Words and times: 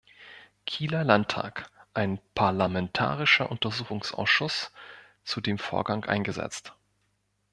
Kieler 0.65 1.03
Landtag 1.03 1.69
ein 1.93 2.19
Parlamentarischer 2.33 3.51
Untersuchungsausschuss 3.51 4.71
zu 5.23 5.41
dem 5.41 5.59
Vorgang 5.59 6.05
eingesetzt. 6.05 6.73